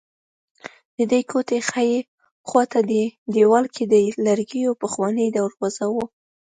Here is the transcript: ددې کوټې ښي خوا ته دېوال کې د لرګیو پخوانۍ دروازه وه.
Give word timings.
ددې 0.97 1.21
کوټې 1.29 1.59
ښي 1.69 1.91
خوا 2.47 2.63
ته 2.71 2.79
دېوال 3.33 3.65
کې 3.75 3.83
د 3.91 3.93
لرګیو 4.25 4.71
پخوانۍ 4.81 5.27
دروازه 5.35 5.85
وه. 5.93 6.05